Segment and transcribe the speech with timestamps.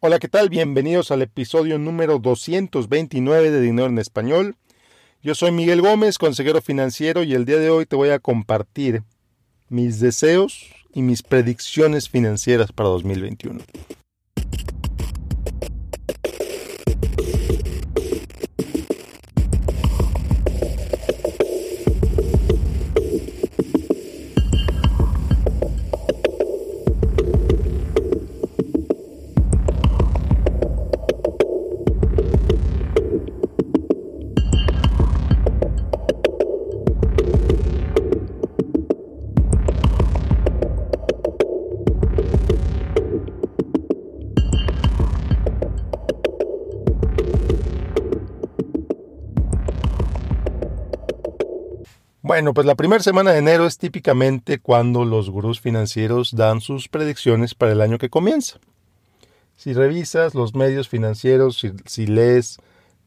[0.00, 0.48] Hola, ¿qué tal?
[0.48, 4.54] Bienvenidos al episodio número 229 de Dinero en Español.
[5.24, 9.02] Yo soy Miguel Gómez, consejero financiero, y el día de hoy te voy a compartir
[9.68, 13.58] mis deseos y mis predicciones financieras para 2021.
[52.38, 56.86] Bueno, pues la primera semana de enero es típicamente cuando los gurús financieros dan sus
[56.86, 58.60] predicciones para el año que comienza.
[59.56, 62.58] Si revisas los medios financieros, si, lees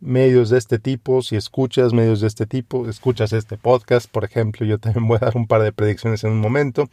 [0.02, 4.66] medios de este tipo, si escuchas medios de este tipo, escuchas este podcast, por ejemplo,
[4.66, 6.90] yo también voy a dar un par de predicciones en un momento,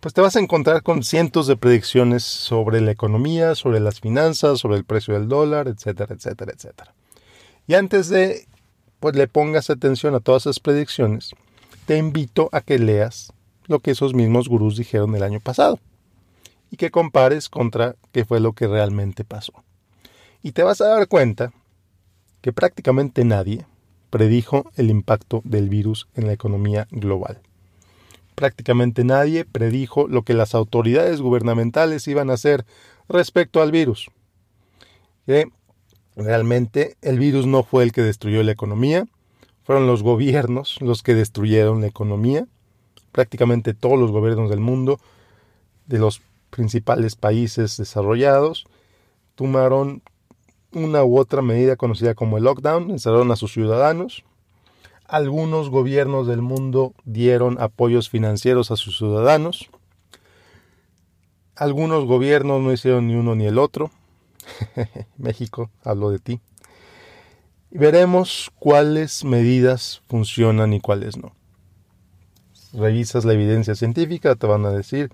[0.00, 4.60] pues te vas a encontrar con cientos de predicciones sobre la economía, sobre las finanzas,
[4.60, 6.92] sobre el precio del dólar, etcétera, etcétera, etcétera.
[7.66, 8.46] Y antes de
[9.00, 11.32] pues le pongas atención a todas esas predicciones,
[11.90, 13.32] te invito a que leas
[13.66, 15.80] lo que esos mismos gurús dijeron el año pasado
[16.70, 19.52] y que compares contra qué fue lo que realmente pasó.
[20.40, 21.52] Y te vas a dar cuenta
[22.42, 23.66] que prácticamente nadie
[24.08, 27.40] predijo el impacto del virus en la economía global.
[28.36, 32.66] Prácticamente nadie predijo lo que las autoridades gubernamentales iban a hacer
[33.08, 34.12] respecto al virus.
[35.26, 35.48] Que
[36.14, 39.06] realmente el virus no fue el que destruyó la economía,
[39.70, 42.44] fueron los gobiernos los que destruyeron la economía.
[43.12, 44.98] Prácticamente todos los gobiernos del mundo,
[45.86, 48.66] de los principales países desarrollados,
[49.36, 50.02] tomaron
[50.72, 54.24] una u otra medida conocida como el lockdown, encerraron a sus ciudadanos.
[55.06, 59.70] Algunos gobiernos del mundo dieron apoyos financieros a sus ciudadanos.
[61.54, 63.92] Algunos gobiernos no hicieron ni uno ni el otro.
[65.16, 66.40] México, hablo de ti
[67.70, 71.32] y veremos cuáles medidas funcionan y cuáles no.
[72.72, 75.10] Revisas la evidencia científica, te van a decir,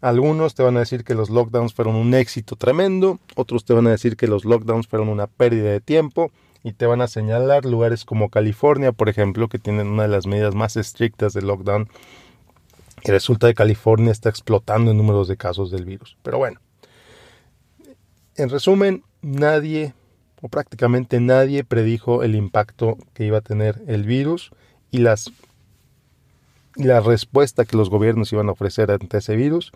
[0.00, 3.86] algunos te van a decir que los lockdowns fueron un éxito tremendo, otros te van
[3.86, 6.30] a decir que los lockdowns fueron una pérdida de tiempo
[6.62, 10.26] y te van a señalar lugares como California, por ejemplo, que tienen una de las
[10.26, 11.88] medidas más estrictas de lockdown.
[13.02, 16.16] Y resulta que California está explotando en números de casos del virus.
[16.22, 16.60] Pero bueno,
[18.36, 19.92] en resumen, nadie
[20.44, 24.50] o prácticamente nadie predijo el impacto que iba a tener el virus
[24.90, 25.32] y las
[26.74, 29.72] la respuesta que los gobiernos iban a ofrecer ante ese virus.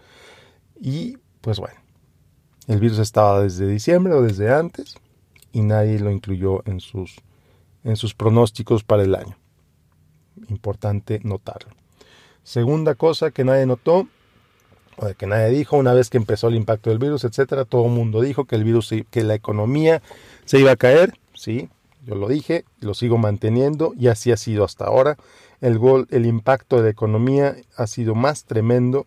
[0.79, 1.81] Y pues bueno,
[2.67, 4.97] el virus estaba desde diciembre o desde antes
[5.53, 7.17] y nadie lo incluyó en sus,
[7.83, 9.39] en sus pronósticos para el año.
[10.50, 11.71] Importante notarlo.
[12.43, 14.06] Segunda cosa que nadie notó,
[15.17, 18.21] que nadie dijo una vez que empezó el impacto del virus, etcétera, todo el mundo
[18.21, 20.03] dijo que el virus, que la economía
[20.45, 21.69] se iba a caer, sí,
[22.07, 25.17] yo lo dije, lo sigo manteniendo y así ha sido hasta ahora.
[25.61, 29.07] El, gol, el impacto de la economía ha sido más tremendo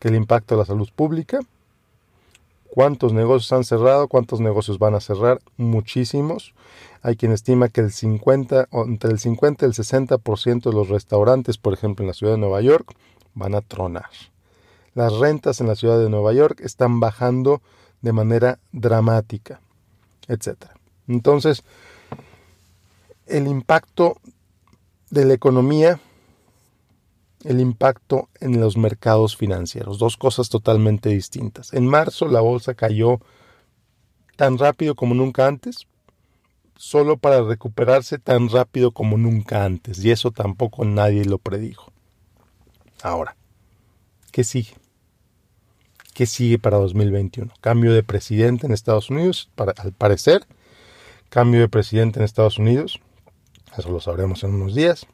[0.00, 1.40] que el impacto de la salud pública.
[2.70, 4.08] ¿Cuántos negocios han cerrado?
[4.08, 5.40] ¿Cuántos negocios van a cerrar?
[5.56, 6.54] Muchísimos.
[7.02, 11.56] Hay quien estima que el 50, entre el 50 y el 60% de los restaurantes,
[11.56, 12.94] por ejemplo en la ciudad de Nueva York,
[13.34, 14.10] van a tronar.
[14.98, 17.62] Las rentas en la ciudad de Nueva York están bajando
[18.02, 19.60] de manera dramática
[20.28, 20.74] etcétera.
[21.08, 21.64] Entonces,
[23.26, 24.18] el impacto
[25.10, 25.98] de la economía,
[27.44, 31.72] el impacto en los mercados financieros, dos cosas totalmente distintas.
[31.72, 33.20] En marzo la bolsa cayó
[34.36, 35.86] tan rápido como nunca antes,
[36.76, 41.90] solo para recuperarse tan rápido como nunca antes, y eso tampoco nadie lo predijo.
[43.02, 43.36] Ahora,
[44.30, 44.74] ¿qué sigue?
[46.18, 47.52] ¿Qué sigue para 2021?
[47.60, 50.48] Cambio de presidente en Estados Unidos, para, al parecer.
[51.28, 52.98] Cambio de presidente en Estados Unidos.
[53.76, 55.06] Eso lo sabremos en unos días.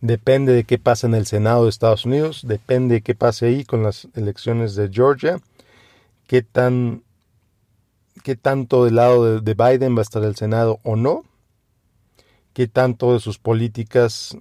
[0.00, 2.42] Depende de qué pasa en el Senado de Estados Unidos.
[2.48, 5.40] Depende de qué pase ahí con las elecciones de Georgia.
[6.26, 7.04] Qué tan
[8.24, 11.22] qué tanto del lado de Biden va a estar el Senado o no.
[12.54, 14.36] Qué tanto de sus políticas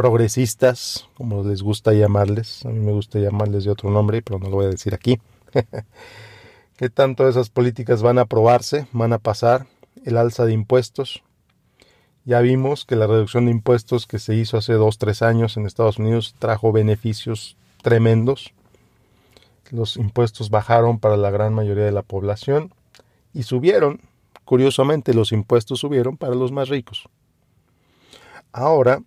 [0.00, 4.48] progresistas, como les gusta llamarles, a mí me gusta llamarles de otro nombre, pero no
[4.48, 5.20] lo voy a decir aquí,
[6.78, 9.66] ¿Qué tanto esas políticas van a aprobarse, van a pasar,
[10.06, 11.22] el alza de impuestos.
[12.24, 15.66] Ya vimos que la reducción de impuestos que se hizo hace dos, tres años en
[15.66, 18.54] Estados Unidos trajo beneficios tremendos.
[19.70, 22.72] los impuestos bajaron para la gran mayoría de la población
[23.34, 24.00] y subieron,
[24.46, 27.06] curiosamente los impuestos subieron para los más ricos.
[28.50, 29.02] Ahora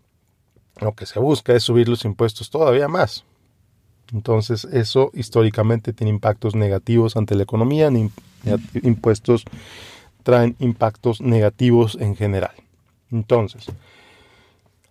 [0.80, 3.26] lo que se busca es subir los impuestos todavía más.
[4.12, 7.90] Entonces eso históricamente tiene impactos negativos ante la economía,
[8.82, 9.46] impuestos
[10.24, 12.54] traen impactos negativos en general.
[13.12, 13.66] Entonces,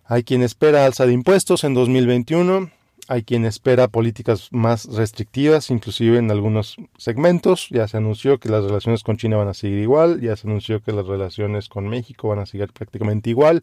[0.05, 2.69] hay quien espera alza de impuestos en 2021,
[3.07, 7.67] hay quien espera políticas más restrictivas, inclusive en algunos segmentos.
[7.69, 10.81] Ya se anunció que las relaciones con China van a seguir igual, ya se anunció
[10.81, 13.61] que las relaciones con México van a seguir prácticamente igual.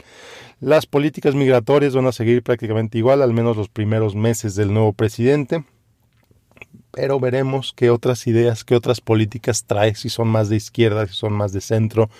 [0.60, 4.92] Las políticas migratorias van a seguir prácticamente igual, al menos los primeros meses del nuevo
[4.92, 5.64] presidente.
[6.92, 11.14] Pero veremos qué otras ideas, qué otras políticas trae, si son más de izquierda, si
[11.14, 12.10] son más de centro.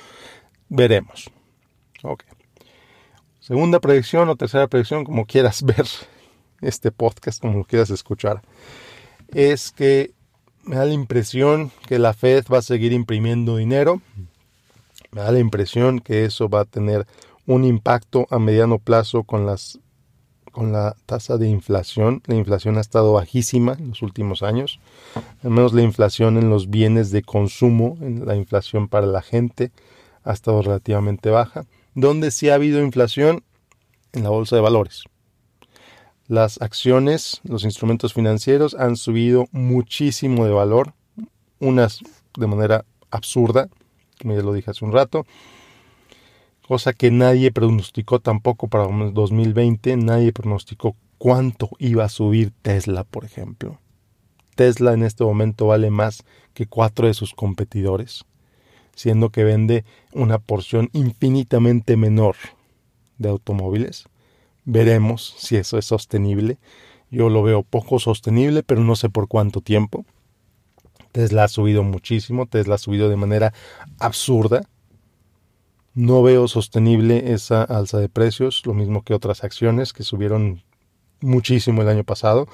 [0.69, 1.31] Veremos.
[2.03, 2.25] Ok.
[3.41, 5.85] Segunda predicción o tercera predicción, como quieras ver
[6.61, 8.43] este podcast, como lo quieras escuchar,
[9.29, 10.13] es que
[10.65, 14.01] me da la impresión que la Fed va a seguir imprimiendo dinero.
[15.13, 17.07] Me da la impresión que eso va a tener
[17.47, 19.81] un impacto a mediano plazo con las
[20.53, 22.23] con la tasa de inflación.
[22.27, 24.81] La inflación ha estado bajísima en los últimos años.
[25.43, 29.71] Al menos la inflación en los bienes de consumo, en la inflación para la gente,
[30.25, 31.67] ha estado relativamente baja.
[31.95, 33.45] Donde sí ha habido inflación
[34.13, 35.05] en la bolsa de valores.
[36.31, 40.95] Las acciones, los instrumentos financieros han subido muchísimo de valor,
[41.59, 42.05] unas
[42.39, 43.69] de manera absurda,
[44.23, 45.27] como ya lo dije hace un rato,
[46.69, 53.25] cosa que nadie pronosticó tampoco para 2020, nadie pronosticó cuánto iba a subir Tesla, por
[53.25, 53.81] ejemplo.
[54.55, 56.23] Tesla en este momento vale más
[56.55, 58.25] que cuatro de sus competidores,
[58.95, 62.37] siendo que vende una porción infinitamente menor
[63.19, 64.05] de automóviles
[64.65, 66.59] Veremos si eso es sostenible.
[67.11, 70.05] Yo lo veo poco sostenible, pero no sé por cuánto tiempo.
[71.13, 73.53] Tesla ha subido muchísimo, Tesla ha subido de manera
[73.99, 74.63] absurda.
[75.95, 80.63] No veo sostenible esa alza de precios, lo mismo que otras acciones que subieron
[81.21, 82.47] muchísimo el año pasado.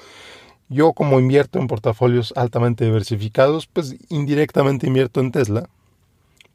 [0.69, 5.69] Yo como invierto en portafolios altamente diversificados, pues indirectamente invierto en Tesla,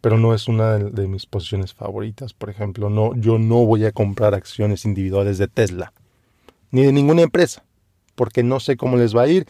[0.03, 2.35] pero no es una de, mis posiciones favoritas.
[2.35, 5.93] Por ejemplo, no, yo no voy a comprar acciones individuales de Tesla,
[6.73, 7.65] ni de ninguna empresa,
[8.17, 9.47] porque no sé cómo les va a ir.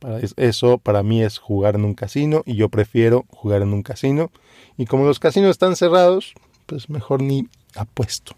[0.00, 3.84] Para eso para mí es jugar en un casino y yo prefiero jugar en un
[3.84, 4.32] casino.
[4.76, 6.34] Y como los casinos están cerrados,
[6.66, 7.46] pues mejor ni
[7.76, 8.34] apuesto,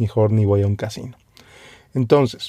[0.00, 1.16] mejor ni voy a un casino.
[1.94, 2.48] Entonces,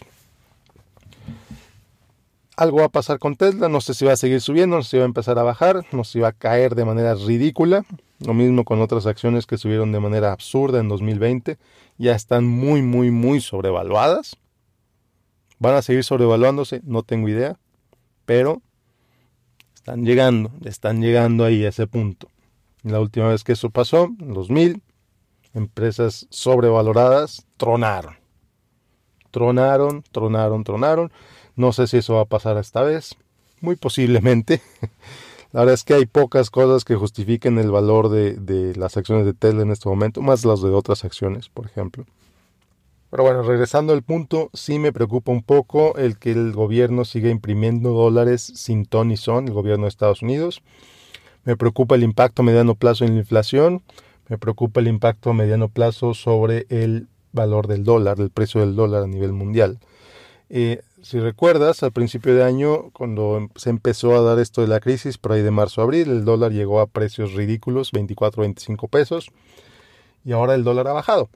[2.57, 4.89] algo va a pasar con Tesla, no sé si va a seguir subiendo, no sé
[4.89, 7.85] si va a empezar a bajar, no sé si va a caer de manera ridícula,
[8.19, 11.57] lo mismo con otras acciones que subieron de manera absurda en 2020.
[11.97, 14.37] Ya están muy, muy, muy sobrevaluadas.
[15.57, 16.81] ¿Van a seguir sobrevaluándose?
[16.83, 17.57] No tengo idea.
[18.25, 18.61] Pero
[19.73, 22.29] están llegando, están llegando ahí a ese punto.
[22.83, 24.81] La última vez que eso pasó, en 2000,
[25.53, 28.17] empresas sobrevaloradas tronaron.
[29.31, 31.11] Tronaron, tronaron, tronaron.
[31.55, 33.15] No sé si eso va a pasar esta vez.
[33.61, 34.61] Muy posiblemente.
[35.51, 39.33] La verdad es que hay pocas cosas que justifiquen el valor de, las acciones de
[39.33, 42.05] Tesla en este momento, más las de otras acciones, por ejemplo.
[43.09, 47.29] Pero bueno, regresando al punto, sí me preocupa un poco el que el gobierno siga
[47.29, 50.61] imprimiendo dólares sin ton y son, el gobierno de Estados Unidos.
[51.45, 53.81] Me preocupa el impacto a mediano plazo en la inflación.
[54.27, 58.75] Me preocupa el impacto a mediano plazo sobre el valor del dólar, el precio del
[58.75, 59.79] dólar a nivel mundial.
[60.51, 64.79] Eh, si recuerdas, al principio de año, cuando se empezó a dar esto de la
[64.79, 68.87] crisis, por ahí de marzo a abril, el dólar llegó a precios ridículos, 24, 25
[68.87, 69.31] pesos,
[70.25, 71.29] y ahora el dólar ha bajado.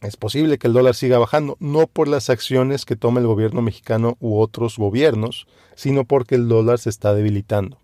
[0.00, 3.62] Es posible que el dólar siga bajando, no por las acciones que toma el gobierno
[3.62, 7.78] mexicano u otros gobiernos, sino porque el dólar se está debilitando.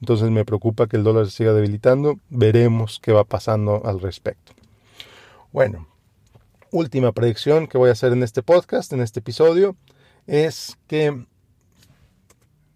[0.00, 4.52] Entonces me preocupa que el dólar se siga debilitando, veremos qué va pasando al respecto.
[5.52, 5.86] Bueno,
[6.70, 9.76] última predicción que voy a hacer en este podcast, en este episodio
[10.26, 11.26] es que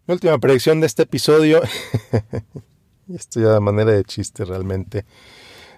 [0.07, 1.61] la última predicción de este episodio,
[3.15, 5.05] esto ya de manera de chiste realmente,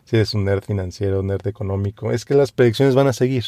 [0.05, 3.45] si eres un nerd financiero, nerd económico, es que las predicciones van a seguir.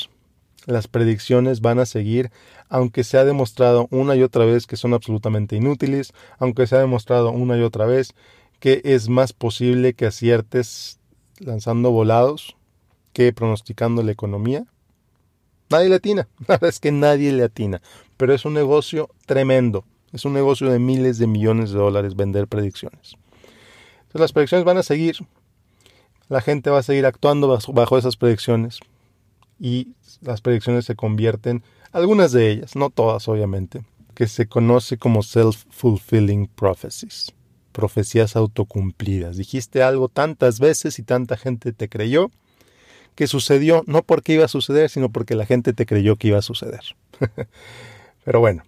[0.66, 2.30] Las predicciones van a seguir,
[2.68, 6.80] aunque se ha demostrado una y otra vez que son absolutamente inútiles, aunque se ha
[6.80, 8.14] demostrado una y otra vez
[8.60, 11.00] que es más posible que aciertes
[11.38, 12.56] lanzando volados
[13.12, 14.64] que pronosticando la economía.
[15.72, 17.82] Nadie le atina, la verdad es que nadie le atina,
[18.16, 22.46] pero es un negocio tremendo, es un negocio de miles de millones de dólares vender
[22.46, 23.16] predicciones.
[24.02, 25.16] Entonces las predicciones van a seguir,
[26.28, 28.80] la gente va a seguir actuando bajo, esas predicciones.
[29.58, 29.88] Y
[30.20, 31.62] las predicciones se convierten,
[31.92, 37.32] algunas de ellas, no todas obviamente, que se conoce como self-fulfilling prophecies,
[37.70, 39.36] profecías autocumplidas.
[39.36, 42.30] Dijiste algo tantas veces y tanta gente te creyó
[43.14, 46.38] que sucedió no porque iba a suceder, sino porque la gente te creyó que iba
[46.38, 46.82] a suceder.
[48.24, 48.62] Pero bueno,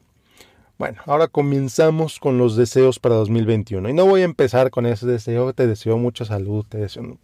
[0.78, 3.88] bueno, ahora comenzamos con los deseos para 2021.
[3.88, 7.18] Y no voy a empezar con ese deseo, te deseo mucha salud, te deseo...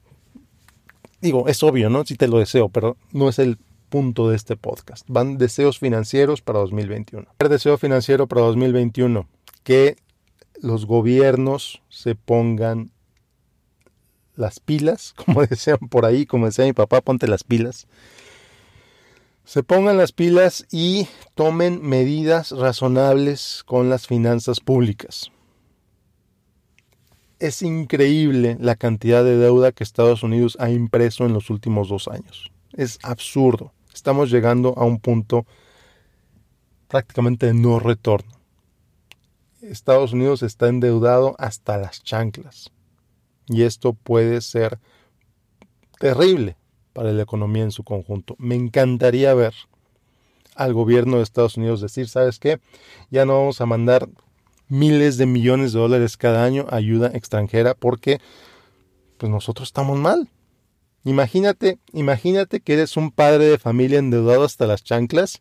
[1.20, 2.04] Digo, es obvio, ¿no?
[2.04, 3.58] Sí te lo deseo, pero no es el
[3.90, 5.04] punto de este podcast.
[5.08, 7.26] Van deseos financieros para 2021.
[7.38, 9.26] El deseo financiero para 2021,
[9.64, 9.96] que
[10.62, 12.92] los gobiernos se pongan
[14.40, 17.86] las pilas, como decían por ahí, como decía mi papá, ponte las pilas.
[19.44, 25.30] Se pongan las pilas y tomen medidas razonables con las finanzas públicas.
[27.40, 32.06] Es increíble la cantidad de deuda que Estados Unidos ha impreso en los últimos dos
[32.06, 32.52] años.
[32.74, 33.72] Es absurdo.
[33.94, 35.46] Estamos llegando a un punto
[36.86, 38.40] prácticamente de no retorno.
[39.62, 42.70] Estados Unidos está endeudado hasta las chanclas.
[43.50, 44.78] Y esto puede ser
[45.98, 46.56] terrible
[46.92, 48.36] para la economía en su conjunto.
[48.38, 49.52] Me encantaría ver
[50.54, 52.60] al gobierno de Estados Unidos decir, ¿sabes qué?
[53.10, 54.08] Ya no vamos a mandar
[54.68, 58.20] miles de millones de dólares cada año a ayuda extranjera porque
[59.18, 60.28] pues nosotros estamos mal.
[61.04, 65.38] Imagínate, imagínate que eres un padre de familia endeudado hasta las chanclas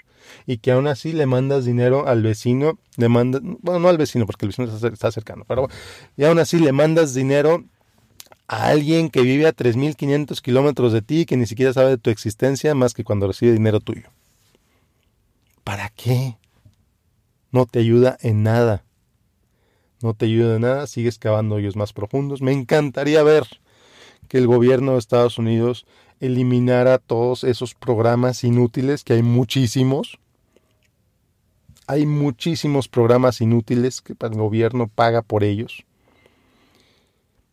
[0.48, 4.46] y que aún así le mandas dinero al vecino, le bueno, no al vecino porque
[4.46, 5.68] el vecino está cercano, pero
[6.18, 7.66] y aún así le mandas dinero
[8.50, 11.98] a alguien que vive a 3.500 kilómetros de ti y que ni siquiera sabe de
[12.00, 14.10] tu existencia más que cuando recibe dinero tuyo.
[15.64, 16.36] ¿Para qué?
[17.52, 18.84] No te ayuda en nada.
[20.02, 22.42] No te ayuda en nada, sigues cavando hoyos más profundos.
[22.42, 23.46] Me encantaría ver
[24.28, 25.86] que el gobierno de Estados Unidos
[26.20, 30.18] eliminara todos esos programas inútiles, que hay muchísimos.
[31.86, 35.86] Hay muchísimos programas inútiles que el gobierno paga por ellos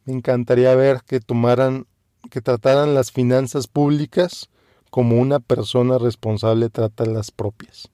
[0.07, 1.87] me encantaría ver que tomaran,
[2.31, 4.49] que trataran las finanzas públicas
[4.91, 7.91] como una persona responsable trata las propias.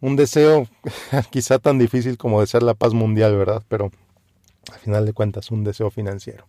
[0.00, 0.68] Un deseo
[1.30, 3.62] quizá tan difícil como desear la paz mundial, ¿verdad?
[3.68, 3.90] Pero
[4.72, 6.46] al final de cuentas, un deseo financiero.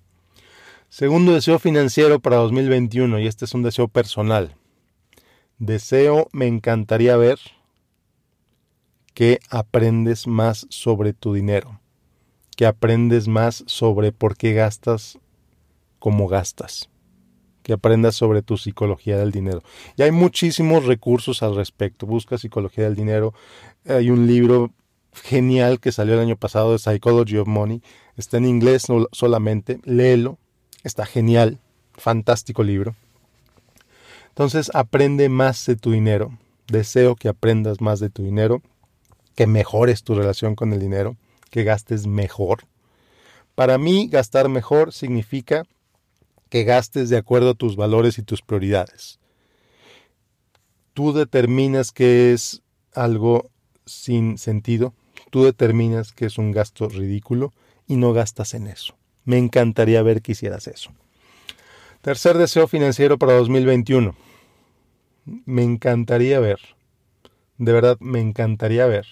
[0.89, 4.55] Segundo deseo financiero para 2021, y este es un deseo personal.
[5.57, 7.39] Deseo, me encantaría ver
[9.13, 11.79] que aprendes más sobre tu dinero
[12.57, 15.19] que aprendes más sobre por qué gastas
[15.99, 16.89] como gastas,
[17.61, 19.61] que aprendas sobre tu psicología del dinero.
[19.95, 22.07] Y hay muchísimos recursos al respecto.
[22.07, 23.35] Busca psicología del dinero.
[23.87, 24.71] Hay un libro
[25.13, 27.83] genial que salió el año pasado de Psychology of Money.
[28.15, 29.79] Está en inglés solamente.
[29.83, 30.39] Léelo.
[30.83, 31.59] Está genial.
[31.93, 32.95] Fantástico libro.
[34.29, 36.35] Entonces aprende más de tu dinero.
[36.67, 38.63] Deseo que aprendas más de tu dinero,
[39.35, 41.17] que mejores tu relación con el dinero
[41.49, 42.63] que gastes mejor.
[43.55, 45.63] Para mí, gastar mejor significa
[46.49, 49.19] que gastes de acuerdo a tus valores y tus prioridades.
[50.93, 52.61] Tú determinas que es
[52.93, 53.49] algo
[53.85, 54.93] sin sentido,
[55.29, 57.53] tú determinas que es un gasto ridículo
[57.87, 58.95] y no gastas en eso.
[59.25, 60.91] Me encantaría ver que hicieras eso.
[62.01, 64.15] Tercer deseo financiero para 2021.
[65.45, 66.59] Me encantaría ver,
[67.57, 69.05] de verdad me encantaría ver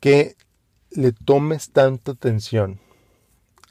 [0.00, 0.34] que
[0.94, 2.78] le tomes tanta atención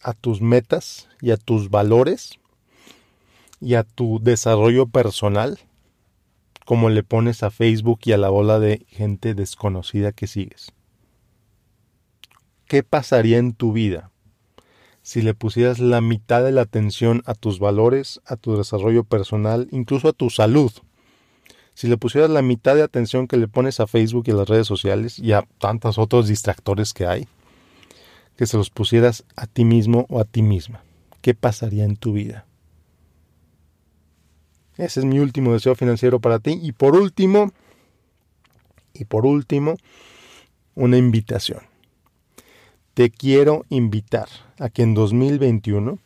[0.02, 2.40] a tus metas y a tus valores
[3.60, 5.60] y a tu desarrollo personal
[6.66, 10.72] como le pones a Facebook y a la ola de gente desconocida que sigues.
[12.66, 14.12] ¿Qué pasaría en tu vida
[15.02, 19.68] si le pusieras la mitad de la atención a tus valores, a tu desarrollo personal,
[19.72, 20.72] incluso a tu salud?
[21.74, 24.50] Si le pusieras la mitad de atención que le pones a Facebook y a las
[24.50, 27.28] redes sociales y a tantos otros distractores que hay,
[28.36, 30.84] que se los pusieras a ti mismo o a ti misma,
[31.22, 32.46] ¿qué pasaría en tu vida?
[34.78, 36.60] Ese es mi último deseo financiero para ti.
[36.62, 37.52] Y por último,
[38.94, 39.76] y por último,
[40.76, 41.62] una invitación.
[42.94, 46.00] Te quiero invitar a que en 2021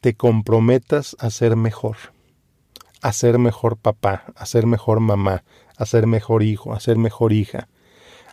[0.00, 1.96] te comprometas a ser mejor
[3.04, 5.44] a ser mejor papá, a ser mejor mamá,
[5.76, 7.68] a ser mejor hijo, a ser mejor hija,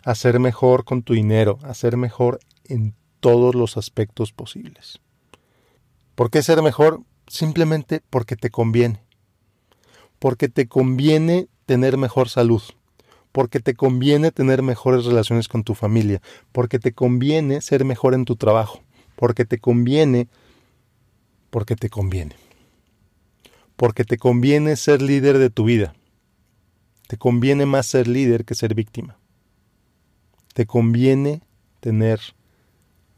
[0.06, 5.02] a ser mejor con tu dinero, a ser mejor en todos los aspectos posibles.
[6.16, 7.02] ¿Por qué ser mejor?
[7.28, 9.04] Simplemente porque te conviene.
[10.20, 12.62] Porque te conviene tener mejor salud.
[13.34, 16.22] Porque te conviene tener mejores relaciones con tu familia.
[16.54, 18.80] Porque te conviene ser mejor en tu trabajo.
[19.18, 20.30] Porque te conviene.
[21.50, 22.51] Porque te conviene
[23.82, 25.96] porque te conviene ser líder de tu vida.
[27.08, 29.18] Te conviene más ser líder que ser víctima.
[30.54, 31.42] Te conviene
[31.80, 32.20] tener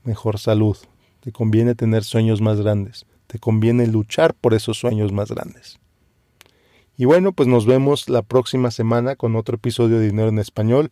[0.06, 0.78] mejor salud.
[1.20, 3.06] Te conviene tener sueños más grandes.
[3.28, 5.82] Te conviene luchar por esos sueños más grandes.
[6.96, 10.92] Y bueno, pues nos vemos la próxima semana con otro episodio de Dinero en Español.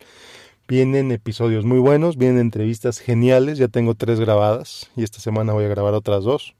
[0.68, 5.64] Vienen episodios muy buenos, vienen entrevistas geniales, ya tengo tres grabadas y esta semana voy
[5.64, 6.54] a grabar otras dos.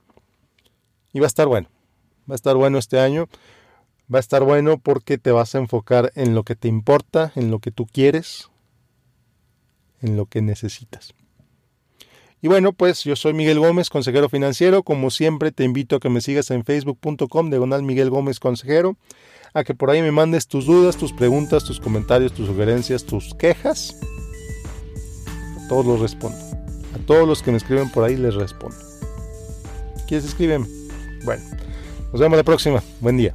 [1.12, 1.68] Y va a estar bueno,
[2.28, 3.28] va a estar bueno este año,
[4.12, 7.50] va a estar bueno porque te vas a enfocar en lo que te importa, en
[7.50, 8.50] lo que tú quieres,
[10.00, 11.14] en lo que necesitas.
[12.44, 14.82] Y bueno, pues yo soy Miguel Gómez, consejero financiero.
[14.82, 18.96] Como siempre, te invito a que me sigas en facebook.com, diagonal Miguel Gómez Consejero,
[19.54, 23.32] a que por ahí me mandes tus dudas, tus preguntas, tus comentarios, tus sugerencias, tus
[23.34, 23.96] quejas.
[25.56, 26.38] A todos los respondo.
[26.96, 28.76] A todos los que me escriben por ahí les respondo.
[30.08, 30.66] ¿Quieres escribirme?
[31.24, 31.44] Bueno,
[32.12, 32.82] nos vemos la próxima.
[33.00, 33.34] Buen día.